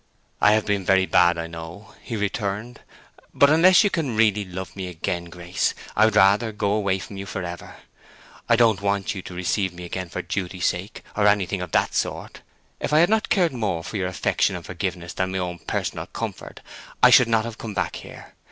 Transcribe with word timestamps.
"I 0.41 0.53
have 0.53 0.65
been 0.65 0.83
very 0.83 1.05
bad, 1.05 1.37
I 1.37 1.45
know," 1.45 1.93
he 2.01 2.15
returned. 2.15 2.79
"But 3.35 3.51
unless 3.51 3.83
you 3.83 3.91
can 3.91 4.15
really 4.15 4.43
love 4.43 4.75
me 4.75 4.87
again, 4.87 5.25
Grace, 5.25 5.75
I 5.95 6.05
would 6.05 6.15
rather 6.15 6.51
go 6.51 6.71
away 6.71 6.97
from 6.97 7.17
you 7.17 7.27
forever. 7.27 7.75
I 8.49 8.55
don't 8.55 8.81
want 8.81 9.13
you 9.13 9.21
to 9.21 9.35
receive 9.35 9.73
me 9.75 9.83
again 9.85 10.09
for 10.09 10.23
duty's 10.23 10.65
sake, 10.65 11.03
or 11.15 11.27
anything 11.27 11.61
of 11.61 11.71
that 11.73 11.93
sort. 11.93 12.41
If 12.79 12.93
I 12.93 12.97
had 12.97 13.09
not 13.11 13.29
cared 13.29 13.53
more 13.53 13.83
for 13.83 13.95
your 13.97 14.07
affection 14.07 14.55
and 14.55 14.65
forgiveness 14.65 15.13
than 15.13 15.31
my 15.33 15.37
own 15.37 15.59
personal 15.59 16.07
comfort, 16.07 16.61
I 17.03 17.11
should 17.11 17.27
never 17.27 17.43
have 17.43 17.59
come 17.59 17.75
back 17.75 17.97
here. 17.97 18.33